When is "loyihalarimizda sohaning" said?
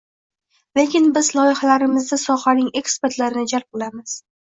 1.39-2.71